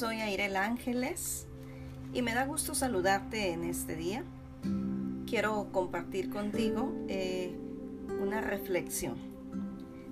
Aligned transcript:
soy 0.00 0.22
Airel 0.22 0.56
Ángeles 0.56 1.46
y 2.14 2.22
me 2.22 2.32
da 2.32 2.46
gusto 2.46 2.74
saludarte 2.74 3.52
en 3.52 3.64
este 3.64 3.96
día. 3.96 4.24
Quiero 5.26 5.70
compartir 5.72 6.30
contigo 6.30 6.90
eh, 7.08 7.54
una 8.18 8.40
reflexión. 8.40 9.18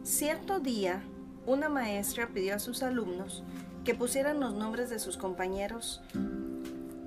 Cierto 0.02 0.60
día, 0.60 1.02
una 1.46 1.70
maestra 1.70 2.28
pidió 2.28 2.56
a 2.56 2.58
sus 2.58 2.82
alumnos 2.82 3.44
que 3.86 3.94
pusieran 3.94 4.40
los 4.40 4.52
nombres 4.52 4.90
de 4.90 4.98
sus 4.98 5.16
compañeros 5.16 6.02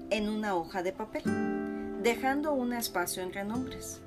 en 0.10 0.28
una 0.28 0.56
hoja 0.56 0.82
de 0.82 0.92
papel, 0.92 1.22
dejando 2.02 2.52
un 2.52 2.74
espacio 2.74 3.22
entre 3.22 3.44
nombres. 3.44 4.02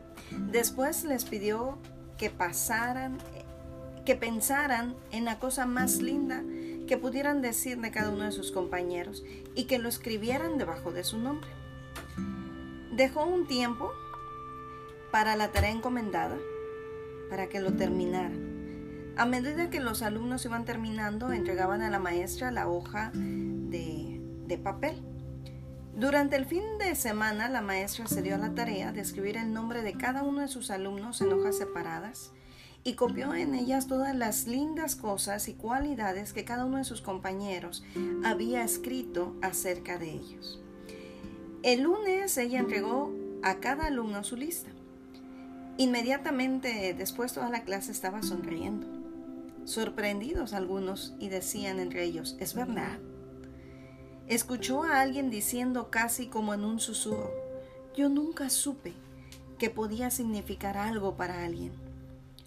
Después 0.51 1.05
les 1.05 1.25
pidió 1.25 1.79
que 2.19 2.29
pasaran, 2.29 3.19
que 4.05 4.17
pensaran 4.17 4.97
en 5.13 5.25
la 5.25 5.39
cosa 5.39 5.65
más 5.65 6.03
linda 6.03 6.43
que 6.87 6.99
pudieran 6.99 7.43
decir 7.43 7.81
de 7.81 7.91
cada 7.91 8.11
uno 8.11 8.25
de 8.25 8.33
sus 8.33 8.53
compañeros 8.53 9.25
y 9.55 9.65
que 9.65 9.79
lo 9.79 9.89
escribieran 9.89 10.59
debajo 10.59 10.93
de 10.93 11.05
su 11.05 11.19
nombre. 11.19 11.51
Dejó 12.93 13.25
un 13.25 13.47
tiempo 13.47 13.91
para 15.11 15.37
la 15.37 15.53
tarea 15.53 15.71
encomendada, 15.71 16.37
para 17.31 17.49
que 17.49 17.61
lo 17.61 17.73
terminara. 17.73 18.35
A 19.17 19.27
medida 19.27 19.71
que 19.71 19.81
los 19.81 20.03
alumnos 20.03 20.45
iban 20.45 20.65
terminando, 20.65 21.33
entregaban 21.33 21.83
a 21.83 21.91
la 21.91 22.01
maestra 22.01 22.51
la 22.51 22.69
hoja 22.69 23.13
de, 23.15 24.21
de 24.47 24.59
papel. 24.59 25.03
Durante 25.95 26.35
el 26.35 26.47
fin 26.47 26.65
de 26.79 26.97
semana, 26.97 27.49
la 27.49 27.61
maestra 27.61 28.09
se 28.09 28.23
dio 28.23 28.35
a 28.35 28.39
la 28.39 28.55
tarea 28.55 28.93
de 28.93 29.01
escribir 29.01 29.37
el 29.37 29.53
nombre 29.53 29.83
de 29.83 29.95
cada 29.95 30.25
uno 30.25 30.41
de 30.41 30.49
sus 30.49 30.71
alumnos 30.71 31.21
en 31.21 31.33
hojas 31.33 31.57
separadas 31.57 32.33
y 32.85 32.95
copió 32.95 33.35
en 33.35 33.55
ellas 33.55 33.87
todas 33.87 34.15
las 34.15 34.47
lindas 34.47 34.95
cosas 34.95 35.49
y 35.49 35.55
cualidades 35.55 36.35
que 36.35 36.45
cada 36.45 36.67
uno 36.67 36.77
de 36.77 36.85
sus 36.85 37.01
compañeros 37.01 37.83
había 38.25 38.63
escrito 38.63 39.35
acerca 39.41 39.99
de 39.99 40.11
ellos. 40.11 40.61
El 41.63 41.83
lunes 41.83 42.37
ella 42.37 42.61
entregó 42.61 43.11
a 43.43 43.55
cada 43.57 43.87
alumno 43.87 44.23
su 44.23 44.37
lista. 44.37 44.71
Inmediatamente 45.79 46.95
después 46.97 47.33
toda 47.33 47.49
la 47.49 47.65
clase 47.65 47.91
estaba 47.91 48.23
sonriendo, 48.23 48.87
sorprendidos 49.65 50.53
algunos 50.53 51.15
y 51.19 51.31
decían 51.31 51.81
entre 51.81 52.05
ellos, 52.05 52.37
es 52.39 52.55
verdad. 52.55 52.99
Escuchó 54.27 54.85
a 54.85 55.01
alguien 55.01 55.31
diciendo 55.31 55.91
casi 55.91 56.27
como 56.27 56.53
en 56.53 56.65
un 56.65 56.81
susurro, 56.81 57.33
yo 57.97 58.11
nunca 58.11 58.51
supe 58.51 58.93
que 59.59 59.71
podía 59.71 60.11
significar 60.11 60.77
algo 60.77 61.17
para 61.17 61.45
alguien. 61.45 61.84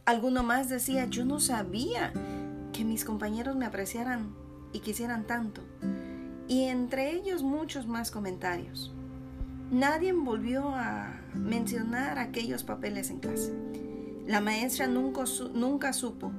Alguno 0.07 0.41
más 0.41 0.69
decía, 0.69 1.05
yo 1.07 1.25
no 1.25 1.41
sabía 1.41 2.13
que 2.71 2.85
mis 2.85 3.03
compañeros 3.03 3.57
me 3.57 3.65
apreciaran 3.65 4.33
y 4.71 4.79
quisieran 4.79 5.27
tanto. 5.27 5.63
Y 6.47 6.63
entre 6.63 7.11
ellos 7.11 7.43
muchos 7.43 7.87
más 7.87 8.09
comentarios. 8.09 8.93
Nadie 9.69 10.13
volvió 10.13 10.69
a 10.69 11.19
mencionar 11.33 12.19
aquellos 12.19 12.63
papeles 12.63 13.09
en 13.09 13.19
clase. 13.19 13.53
La 14.25 14.39
maestra 14.39 14.87
nunca, 14.87 15.25
nunca 15.53 15.91
supo 15.91 16.31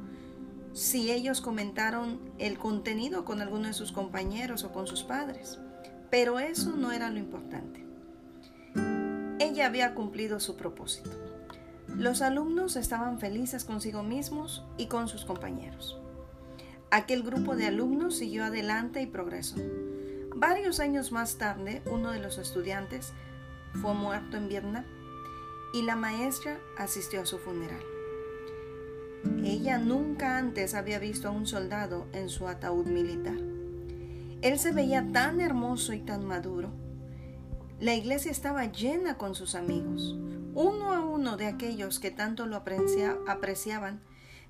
si 0.73 1.11
ellos 1.11 1.43
comentaron 1.43 2.21
el 2.39 2.57
contenido 2.57 3.27
con 3.27 3.43
alguno 3.43 3.67
de 3.67 3.75
sus 3.75 3.93
compañeros 3.93 4.65
o 4.65 4.73
con 4.73 4.87
sus 4.87 5.03
padres, 5.03 5.59
pero 6.11 6.39
eso 6.41 6.75
no 6.75 6.91
era 6.91 7.11
lo 7.11 7.19
importante. 7.19 7.85
Ella 9.39 9.67
había 9.67 9.95
cumplido 9.95 10.41
su 10.41 10.57
propósito. 10.57 11.28
Los 11.97 12.23
alumnos 12.23 12.77
estaban 12.77 13.19
felices 13.19 13.65
consigo 13.65 14.03
mismos 14.03 14.65
y 14.77 14.87
con 14.87 15.09
sus 15.09 15.25
compañeros. 15.25 15.99
Aquel 16.91 17.23
grupo 17.23 17.57
de 17.57 17.67
alumnos 17.67 18.17
siguió 18.17 18.45
adelante 18.45 19.03
y 19.03 19.07
progresó. 19.07 19.57
Varios 20.35 20.81
años 20.81 21.13
más 21.13 21.37
tarde, 21.37 21.83
uno 21.91 22.13
de 22.13 22.21
los 22.21 22.39
estudiantes 22.39 23.13
fue 23.81 23.95
muerto 23.95 24.37
en 24.37 24.49
Vietnam 24.49 24.85
y 25.75 25.83
la 25.83 25.97
maestra 25.97 26.59
asistió 26.77 27.23
a 27.23 27.27
su 27.27 27.39
funeral. 27.39 27.83
Ella 29.45 29.79
nunca 29.79 30.39
antes 30.39 30.75
había 30.75 30.99
visto 30.99 31.29
a 31.29 31.33
un 31.33 31.47
soldado 31.47 32.07
en 32.13 32.29
su 32.29 32.47
ataúd 32.47 32.87
militar. 32.87 33.39
Él 34.41 34.59
se 34.59 34.73
veía 34.73 35.11
tan 35.13 35.41
hermoso 35.41 35.93
y 35.93 36.01
tan 36.01 36.25
maduro. 36.25 36.71
La 37.81 37.95
iglesia 37.95 38.33
estaba 38.33 38.65
llena 38.65 39.17
con 39.19 39.37
sus 39.37 39.55
amigos. 39.55 40.17
Uno 40.55 40.93
a 40.93 41.01
uno 41.05 41.37
de 41.37 41.47
aquellos 41.47 42.01
que 42.01 42.11
tanto 42.11 42.47
lo 42.47 42.57
apreciaban 42.57 44.01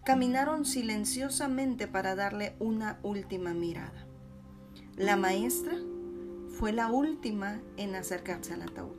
caminaron 0.02 0.64
silenciosamente 0.64 1.86
para 1.86 2.14
darle 2.14 2.56
una 2.58 2.98
última 3.02 3.52
mirada. 3.52 4.06
La 4.96 5.16
maestra 5.16 5.74
fue 6.58 6.72
la 6.72 6.90
última 6.90 7.60
en 7.76 7.94
acercarse 7.96 8.54
al 8.54 8.62
ataúd. 8.62 8.96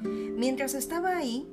Mientras 0.00 0.74
estaba 0.74 1.16
ahí, 1.16 1.48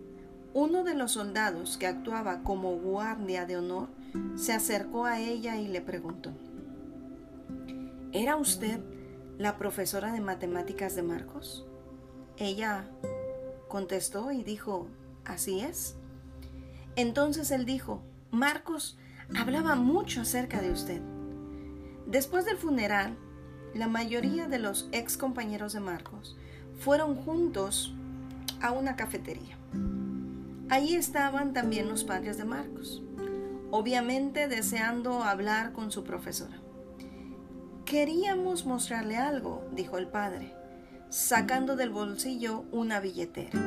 uno 0.54 0.84
de 0.84 0.94
los 0.94 1.14
soldados 1.14 1.78
que 1.78 1.88
actuaba 1.88 2.44
como 2.44 2.76
guardia 2.76 3.48
de 3.48 3.58
honor 3.58 3.88
se 4.36 4.54
acercó 4.54 5.06
a 5.06 5.20
ella 5.20 5.58
y 5.60 5.68
le 5.68 5.82
preguntó, 5.82 6.32
¿Era 8.12 8.36
usted 8.36 8.80
la 9.40 9.58
profesora 9.58 10.14
de 10.14 10.22
matemáticas 10.22 10.96
de 10.96 11.02
Marcos? 11.02 11.66
Ella 12.38 12.86
contestó 13.68 14.32
y 14.32 14.44
dijo, 14.44 14.88
así 15.26 15.62
es. 15.62 15.96
Entonces 16.96 17.52
él 17.52 17.66
dijo, 17.66 18.02
Marcos 18.32 18.98
hablaba 19.36 19.76
mucho 19.76 20.22
acerca 20.22 20.62
de 20.62 20.72
usted. 20.72 21.02
Después 22.08 22.46
del 22.46 22.58
funeral, 22.58 23.16
la 23.74 23.88
mayoría 23.88 24.48
de 24.48 24.60
los 24.60 24.90
ex 24.92 25.18
compañeros 25.18 25.74
de 25.74 25.80
Marcos 25.80 26.36
fueron 26.80 27.16
juntos 27.16 27.94
a 28.62 28.72
una 28.72 28.96
cafetería. 28.96 29.58
Allí 30.70 30.96
estaban 30.96 31.54
también 31.54 31.90
los 31.90 32.04
padres 32.04 32.38
de 32.38 32.46
Marcos, 32.46 33.04
obviamente 33.70 34.48
deseando 34.48 35.24
hablar 35.24 35.74
con 35.74 35.92
su 35.92 36.04
profesora. 36.04 36.60
Queríamos 37.86 38.66
mostrarle 38.66 39.18
algo, 39.18 39.64
dijo 39.72 39.98
el 39.98 40.08
padre 40.08 40.63
sacando 41.14 41.76
del 41.76 41.92
bolsillo 41.92 42.66
una 42.72 43.00
billetera. 43.00 43.60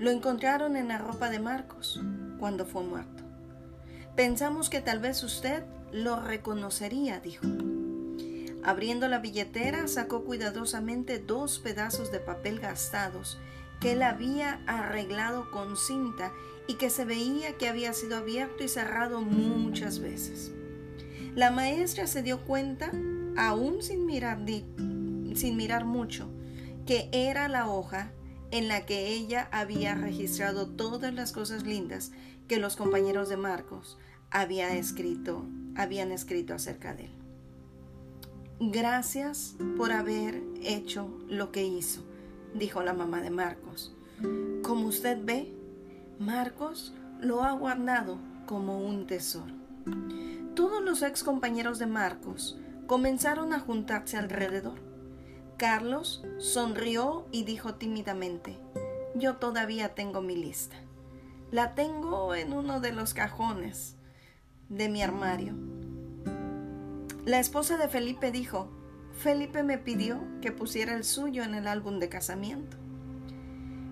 Lo 0.00 0.10
encontraron 0.10 0.74
en 0.76 0.88
la 0.88 0.98
ropa 0.98 1.30
de 1.30 1.38
Marcos 1.38 2.00
cuando 2.40 2.66
fue 2.66 2.82
muerto. 2.82 3.22
Pensamos 4.16 4.68
que 4.68 4.80
tal 4.80 4.98
vez 4.98 5.22
usted 5.22 5.62
lo 5.92 6.18
reconocería, 6.18 7.20
dijo. 7.20 7.46
Abriendo 8.64 9.06
la 9.06 9.20
billetera, 9.20 9.86
sacó 9.86 10.24
cuidadosamente 10.24 11.20
dos 11.20 11.60
pedazos 11.60 12.10
de 12.10 12.18
papel 12.18 12.58
gastados 12.58 13.38
que 13.80 13.92
él 13.92 14.02
había 14.02 14.62
arreglado 14.66 15.48
con 15.52 15.76
cinta 15.76 16.32
y 16.66 16.74
que 16.74 16.90
se 16.90 17.04
veía 17.04 17.56
que 17.56 17.68
había 17.68 17.92
sido 17.92 18.16
abierto 18.16 18.64
y 18.64 18.68
cerrado 18.68 19.20
muchas 19.20 20.00
veces. 20.00 20.50
La 21.36 21.52
maestra 21.52 22.08
se 22.08 22.24
dio 22.24 22.40
cuenta, 22.40 22.90
aún 23.36 23.80
sin 23.80 24.06
mirar 24.06 24.44
sin 25.36 25.56
mirar 25.56 25.84
mucho, 25.84 26.28
que 26.86 27.08
era 27.12 27.48
la 27.48 27.68
hoja 27.68 28.12
en 28.50 28.68
la 28.68 28.84
que 28.84 29.08
ella 29.08 29.48
había 29.50 29.94
registrado 29.94 30.68
todas 30.68 31.12
las 31.14 31.32
cosas 31.32 31.64
lindas 31.64 32.12
que 32.48 32.58
los 32.58 32.76
compañeros 32.76 33.28
de 33.28 33.36
Marcos 33.36 33.98
había 34.30 34.76
escrito, 34.76 35.46
habían 35.74 36.12
escrito 36.12 36.54
acerca 36.54 36.94
de 36.94 37.06
él. 37.06 37.12
Gracias 38.60 39.56
por 39.76 39.90
haber 39.90 40.42
hecho 40.62 41.08
lo 41.28 41.50
que 41.50 41.64
hizo, 41.64 42.02
dijo 42.54 42.82
la 42.82 42.92
mamá 42.92 43.20
de 43.20 43.30
Marcos. 43.30 43.94
Como 44.62 44.86
usted 44.86 45.18
ve, 45.22 45.52
Marcos 46.18 46.92
lo 47.20 47.42
ha 47.42 47.52
guardado 47.52 48.18
como 48.46 48.86
un 48.86 49.06
tesoro. 49.06 49.54
Todos 50.54 50.84
los 50.84 51.02
ex 51.02 51.24
compañeros 51.24 51.78
de 51.78 51.86
Marcos 51.86 52.58
comenzaron 52.86 53.52
a 53.52 53.60
juntarse 53.60 54.18
alrededor 54.18 54.91
Carlos 55.62 56.24
sonrió 56.38 57.24
y 57.30 57.44
dijo 57.44 57.76
tímidamente, 57.76 58.58
yo 59.14 59.36
todavía 59.36 59.94
tengo 59.94 60.20
mi 60.20 60.34
lista. 60.34 60.74
La 61.52 61.76
tengo 61.76 62.34
en 62.34 62.52
uno 62.52 62.80
de 62.80 62.90
los 62.90 63.14
cajones 63.14 63.94
de 64.68 64.88
mi 64.88 65.04
armario. 65.04 65.54
La 67.24 67.38
esposa 67.38 67.76
de 67.76 67.86
Felipe 67.86 68.32
dijo, 68.32 68.72
Felipe 69.12 69.62
me 69.62 69.78
pidió 69.78 70.20
que 70.40 70.50
pusiera 70.50 70.96
el 70.96 71.04
suyo 71.04 71.44
en 71.44 71.54
el 71.54 71.68
álbum 71.68 72.00
de 72.00 72.08
casamiento. 72.08 72.76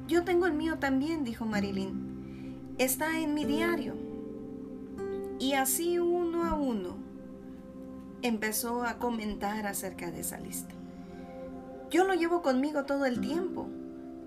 Yo 0.08 0.24
tengo 0.24 0.46
el 0.46 0.54
mío 0.54 0.80
también, 0.80 1.22
dijo 1.22 1.44
Marilyn. 1.44 2.74
Está 2.78 3.20
en 3.20 3.32
mi 3.32 3.44
diario. 3.44 3.94
Y 5.38 5.52
así 5.52 6.00
uno 6.00 6.46
a 6.46 6.54
uno 6.54 6.96
empezó 8.22 8.82
a 8.82 8.98
comentar 8.98 9.68
acerca 9.68 10.10
de 10.10 10.18
esa 10.18 10.40
lista. 10.40 10.79
Yo 11.90 12.04
lo 12.04 12.14
llevo 12.14 12.40
conmigo 12.40 12.84
todo 12.84 13.04
el 13.04 13.20
tiempo. 13.20 13.68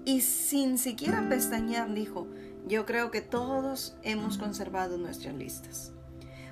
Y 0.05 0.19
sin 0.19 0.77
siquiera 0.77 1.29
pestañear 1.29 1.93
dijo, 1.93 2.27
yo 2.67 2.85
creo 2.85 3.09
que 3.09 3.21
todos 3.21 3.95
hemos 4.03 4.37
conservado 4.37 4.97
nuestras 4.97 5.33
listas. 5.33 5.93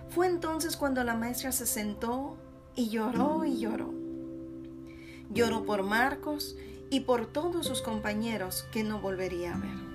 Fue 0.07 0.27
entonces 0.27 0.77
cuando 0.77 1.03
la 1.03 1.15
maestra 1.15 1.51
se 1.51 1.65
sentó 1.65 2.37
y 2.75 2.89
lloró 2.89 3.43
y 3.43 3.59
lloró. 3.59 3.93
Lloró 5.29 5.65
por 5.65 5.83
Marcos 5.83 6.55
y 6.89 7.01
por 7.01 7.27
todos 7.27 7.67
sus 7.67 7.81
compañeros 7.81 8.65
que 8.71 8.83
no 8.83 9.01
volvería 9.01 9.55
a 9.55 9.59
ver. 9.59 9.91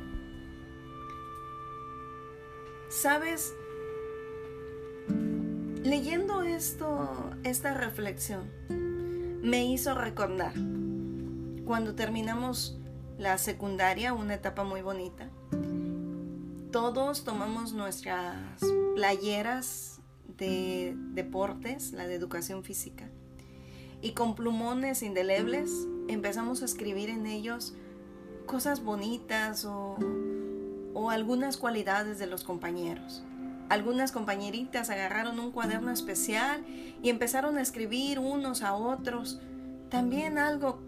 ¿Sabes? 2.90 3.54
Leyendo 5.82 6.42
esto, 6.42 7.30
esta 7.42 7.72
reflexión, 7.72 8.50
me 9.42 9.64
hizo 9.64 9.94
recordar 9.94 10.52
cuando 11.66 11.96
terminamos 11.96 12.78
la 13.18 13.36
secundaria, 13.38 14.12
una 14.12 14.34
etapa 14.34 14.62
muy 14.62 14.82
bonita. 14.82 15.28
Todos 16.70 17.24
tomamos 17.24 17.72
nuestras 17.72 18.60
playeras 18.94 20.00
de 20.38 20.94
deportes, 21.12 21.92
la 21.92 22.06
de 22.06 22.14
educación 22.14 22.62
física, 22.62 23.10
y 24.00 24.12
con 24.12 24.36
plumones 24.36 25.02
indelebles 25.02 25.70
empezamos 26.08 26.62
a 26.62 26.66
escribir 26.66 27.10
en 27.10 27.26
ellos 27.26 27.74
cosas 28.46 28.84
bonitas 28.84 29.64
o, 29.64 29.96
o 30.94 31.10
algunas 31.10 31.56
cualidades 31.56 32.18
de 32.20 32.26
los 32.26 32.44
compañeros. 32.44 33.24
Algunas 33.70 34.12
compañeritas 34.12 34.90
agarraron 34.90 35.40
un 35.40 35.50
cuaderno 35.50 35.90
especial 35.90 36.64
y 37.02 37.10
empezaron 37.10 37.58
a 37.58 37.62
escribir 37.62 38.20
unos 38.20 38.62
a 38.62 38.74
otros 38.74 39.40
también 39.88 40.38
algo 40.38 40.80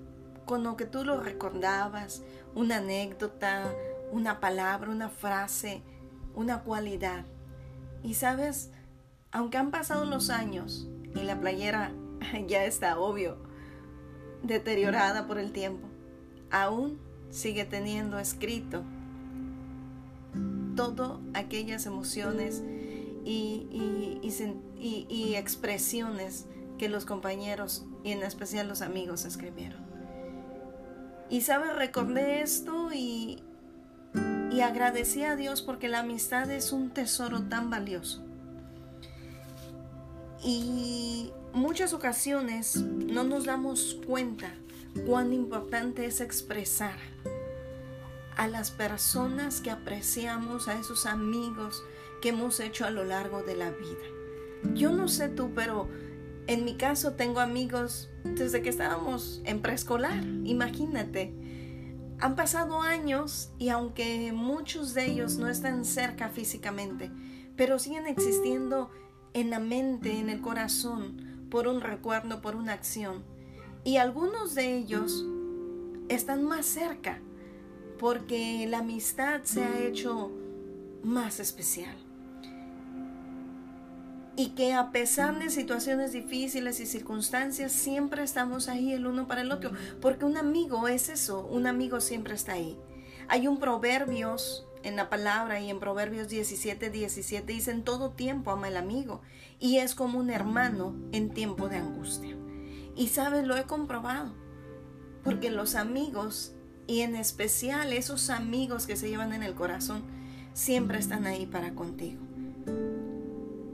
con 0.49 0.65
lo 0.65 0.79
que 0.79 0.87
tú 0.87 1.05
lo 1.05 1.21
recordabas, 1.21 2.23
una 2.55 2.79
anécdota, 2.79 3.71
una 4.11 4.41
palabra, 4.41 4.91
una 4.91 5.11
frase, 5.11 5.83
una 6.35 6.63
cualidad. 6.63 7.27
Y 8.03 8.15
sabes, 8.15 8.71
aunque 9.31 9.59
han 9.59 9.71
pasado 9.71 10.07
los 10.07 10.31
años 10.31 10.89
y 11.15 11.21
la 11.21 11.39
playera 11.39 11.93
ya 12.49 12.65
está 12.65 12.99
obvio, 12.99 13.37
deteriorada 14.43 15.27
por 15.27 15.39
el 15.39 15.53
tiempo, 15.53 15.87
aún 16.51 16.99
sigue 17.29 17.67
teniendo 17.67 18.19
escrito 18.19 18.85
todas 20.75 21.19
aquellas 21.35 21.85
emociones 21.85 22.63
y, 23.23 24.19
y 24.23 25.35
expresiones 25.35 26.47
que 26.79 26.89
los 26.89 27.05
compañeros 27.05 27.85
y 28.03 28.13
en 28.13 28.23
especial 28.23 28.67
los 28.67 28.81
amigos 28.81 29.27
escribieron. 29.27 29.88
Y 31.31 31.43
sabes, 31.43 31.75
recordé 31.77 32.41
esto 32.41 32.91
y, 32.93 33.43
y 34.51 34.61
agradecí 34.61 35.25
a 35.25 35.37
Dios 35.37 35.63
porque 35.63 35.89
la 35.89 36.01
amistad 36.01 36.51
es 36.51 36.73
un 36.73 36.91
tesoro 36.91 37.43
tan 37.43 37.71
valioso. 37.71 38.25
Y 40.43 41.33
muchas 41.53 41.93
ocasiones 41.93 42.77
no 42.77 43.25
nos 43.25 43.45
damos 43.45 43.99
cuenta 44.07 44.55
cuán 45.07 45.33
importante 45.33 46.07
es 46.07 46.21
expresar 46.21 46.97
a 48.37 48.47
las 48.47 48.71
personas 48.71 49.61
que 49.61 49.71
apreciamos, 49.71 50.69
a 50.69 50.79
esos 50.79 51.07
amigos 51.07 51.83
que 52.23 52.31
hemos 52.31 52.61
hecho 52.61 52.87
a 52.87 52.91
lo 52.91 53.05
largo 53.05 53.43
de 53.43 53.57
la 53.57 53.71
vida. 53.71 54.75
Yo 54.75 54.93
no 54.93 55.09
sé 55.09 55.29
tú, 55.29 55.53
pero 55.55 55.89
en 56.49 56.65
mi 56.65 56.77
caso 56.77 57.13
tengo 57.13 57.41
amigos 57.41 58.09
desde 58.25 58.63
que 58.63 58.71
estábamos 58.71 59.43
en 59.45 59.61
preescolar, 59.61 60.25
imagínate. 60.45 61.35
Han 62.21 62.37
pasado 62.37 62.81
años 62.81 63.53
y 63.59 63.69
aunque 63.69 64.33
muchos 64.33 64.95
de 64.95 65.13
ellos 65.13 65.37
no 65.37 65.49
están 65.49 65.85
cerca 65.85 66.31
físicamente, 66.31 67.13
pero 67.55 67.79
siguen 67.79 68.07
existiendo 68.07 68.91
en 69.35 69.51
la 69.51 69.59
mente, 69.59 70.19
en 70.19 70.31
el 70.31 70.41
corazón, 70.41 71.47
por 71.51 71.69
un 71.69 71.83
recuerdo, 71.83 72.41
por 72.41 72.57
una 72.57 72.73
acción. 72.73 73.25
Y 73.85 73.99
algunos 73.99 74.55
de 74.55 74.75
ellos 74.75 75.27
están 76.09 76.45
más 76.45 76.65
cerca 76.65 77.21
porque 77.99 78.67
la 78.67 78.79
amistad 78.79 79.43
se 79.45 79.63
ha 79.63 79.81
hecho 79.81 80.33
más 81.03 81.41
especial 81.41 82.08
y 84.39 84.51
que 84.51 84.73
a 84.73 84.93
pesar 84.93 85.37
de 85.41 85.51
situaciones 85.51 86.13
difíciles 86.13 86.79
y 86.79 86.87
circunstancias 86.87 87.73
siempre 87.73 88.23
estamos 88.23 88.69
ahí 88.69 88.93
el 88.93 89.09
uno 89.09 89.27
para 89.27 89.41
el 89.41 89.51
otro, 89.51 89.73
porque 90.01 90.25
un 90.25 90.37
amigo 90.37 90.87
es 90.87 91.09
eso, 91.09 91.45
un 91.45 91.67
amigo 91.67 92.01
siempre 92.01 92.35
está 92.35 92.53
ahí. 92.53 92.79
Hay 93.27 93.49
un 93.49 93.59
proverbios 93.59 94.65
en 94.85 94.95
la 94.95 95.11
palabra 95.11 95.59
y 95.61 95.71
en 95.71 95.81
Proverbios 95.81 96.29
17, 96.29 96.89
17 96.89 97.53
dice 97.53 97.73
en 97.73 97.83
todo 97.83 98.13
tiempo 98.13 98.53
ama 98.53 98.69
el 98.69 98.77
amigo 98.77 99.23
y 99.59 99.79
es 99.79 99.97
como 99.97 100.21
un 100.21 100.31
hermano 100.31 100.95
en 101.11 101.31
tiempo 101.31 101.69
de 101.69 101.79
angustia. 101.79 102.37
Y 102.95 103.09
sabes, 103.09 103.45
lo 103.45 103.57
he 103.57 103.65
comprobado, 103.65 104.37
porque 105.25 105.51
los 105.51 105.75
amigos 105.75 106.55
y 106.87 107.01
en 107.01 107.17
especial 107.17 107.93
esos 107.93 108.31
amigos 108.31 108.87
que 108.87 108.95
se 108.95 109.09
llevan 109.09 109.33
en 109.33 109.43
el 109.43 109.57
corazón 109.57 110.05
siempre 110.53 111.01
están 111.01 111.27
ahí 111.27 111.45
para 111.45 111.75
contigo. 111.75 112.23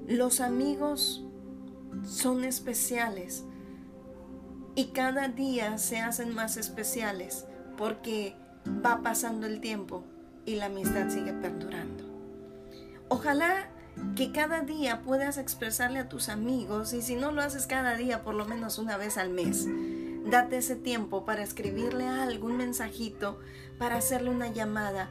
Los 0.07 0.41
amigos 0.41 1.25
son 2.05 2.45
especiales 2.45 3.45
y 4.75 4.87
cada 4.87 5.29
día 5.29 5.79
se 5.79 6.01
hacen 6.01 6.35
más 6.35 6.57
especiales 6.59 7.47
porque 7.79 8.37
va 8.85 9.03
pasando 9.03 9.47
el 9.47 9.61
tiempo 9.61 10.05
y 10.45 10.57
la 10.57 10.67
amistad 10.67 11.09
sigue 11.09 11.33
perdurando. 11.33 12.05
Ojalá 13.09 13.71
que 14.17 14.33
cada 14.33 14.61
día 14.61 15.03
puedas 15.03 15.39
expresarle 15.39 16.01
a 16.01 16.09
tus 16.09 16.29
amigos 16.29 16.93
y 16.93 17.01
si 17.01 17.17
no 17.17 17.33
lo 17.33 17.41
haces 17.41 17.67
cada 17.67 17.97
día, 17.97 18.23
por 18.25 18.35
lo 18.35 18.45
menos 18.45 18.79
una 18.79 18.97
vez 18.97 19.17
al 19.17 19.31
mes. 19.31 19.67
Date 20.27 20.59
ese 20.59 20.77
tiempo 20.77 21.25
para 21.25 21.43
escribirle 21.43 22.07
algún 22.09 22.57
mensajito, 22.57 23.39
para 23.79 23.97
hacerle 23.97 24.31
una 24.31 24.49
llamada, 24.49 25.09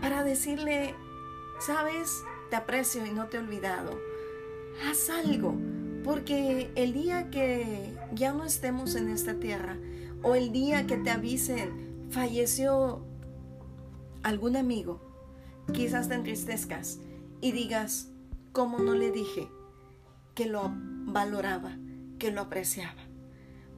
para 0.00 0.24
decirle, 0.24 0.94
sabes, 1.60 2.10
te 2.50 2.56
aprecio 2.56 3.06
y 3.06 3.10
no 3.10 3.26
te 3.26 3.36
he 3.36 3.40
olvidado. 3.40 3.98
Haz 4.84 5.10
algo, 5.10 5.54
porque 6.04 6.70
el 6.74 6.92
día 6.92 7.30
que 7.30 7.94
ya 8.12 8.32
no 8.32 8.44
estemos 8.44 8.94
en 8.94 9.08
esta 9.08 9.34
tierra 9.34 9.76
o 10.22 10.34
el 10.34 10.52
día 10.52 10.86
que 10.86 10.96
te 10.96 11.10
avisen 11.10 12.08
falleció 12.10 13.04
algún 14.22 14.56
amigo, 14.56 15.00
quizás 15.72 16.08
te 16.08 16.14
entristezcas 16.14 16.98
y 17.40 17.52
digas, 17.52 18.10
¿cómo 18.52 18.78
no 18.78 18.94
le 18.94 19.10
dije 19.10 19.48
que 20.34 20.46
lo 20.46 20.70
valoraba, 20.72 21.76
que 22.18 22.30
lo 22.30 22.42
apreciaba? 22.42 23.02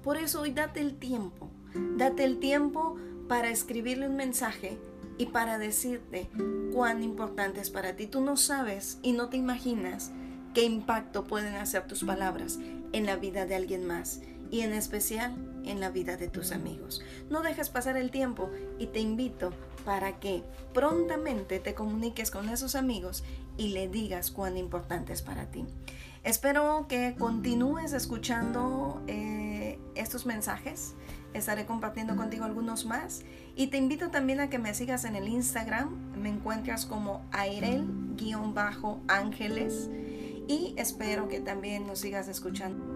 Por 0.02 0.16
eso 0.16 0.42
hoy 0.42 0.52
date 0.52 0.80
el 0.80 0.98
tiempo, 0.98 1.50
date 1.96 2.24
el 2.24 2.38
tiempo 2.38 2.96
para 3.28 3.50
escribirle 3.50 4.08
un 4.08 4.16
mensaje 4.16 4.78
y 5.18 5.26
para 5.26 5.58
decirte 5.58 6.30
cuán 6.72 7.02
importante 7.02 7.60
es 7.60 7.70
para 7.70 7.96
ti. 7.96 8.06
Tú 8.06 8.20
no 8.20 8.36
sabes 8.36 8.98
y 9.02 9.12
no 9.12 9.28
te 9.28 9.36
imaginas 9.36 10.12
qué 10.54 10.64
impacto 10.64 11.24
pueden 11.24 11.56
hacer 11.56 11.86
tus 11.86 12.04
palabras 12.04 12.58
en 12.92 13.04
la 13.04 13.16
vida 13.16 13.44
de 13.44 13.56
alguien 13.56 13.86
más 13.86 14.20
y 14.50 14.60
en 14.60 14.72
especial 14.72 15.34
en 15.64 15.80
la 15.80 15.90
vida 15.90 16.16
de 16.16 16.28
tus 16.28 16.52
amigos. 16.52 17.02
No 17.28 17.42
dejes 17.42 17.68
pasar 17.68 17.96
el 17.96 18.10
tiempo 18.10 18.50
y 18.78 18.86
te 18.86 19.00
invito 19.00 19.52
para 19.84 20.18
que 20.20 20.42
prontamente 20.72 21.58
te 21.60 21.74
comuniques 21.74 22.30
con 22.30 22.48
esos 22.48 22.74
amigos 22.74 23.24
y 23.56 23.68
le 23.68 23.88
digas 23.88 24.30
cuán 24.30 24.56
importante 24.56 25.12
es 25.12 25.22
para 25.22 25.50
ti. 25.50 25.66
Espero 26.24 26.86
que 26.88 27.14
continúes 27.18 27.92
escuchando 27.92 29.02
eh, 29.06 29.78
estos 29.94 30.26
mensajes 30.26 30.94
estaré 31.34 31.66
compartiendo 31.66 32.16
contigo 32.16 32.44
algunos 32.44 32.86
más. 32.86 33.22
Y 33.56 33.66
te 33.68 33.76
invito 33.76 34.10
también 34.10 34.40
a 34.40 34.50
que 34.50 34.58
me 34.58 34.74
sigas 34.74 35.04
en 35.04 35.14
el 35.16 35.28
Instagram. 35.28 35.90
Me 36.16 36.28
encuentras 36.28 36.84
como 36.86 37.24
Airel-Ángeles. 37.32 39.88
Y 40.48 40.74
espero 40.76 41.28
que 41.28 41.38
también 41.40 41.86
nos 41.86 42.00
sigas 42.00 42.26
escuchando. 42.28 42.87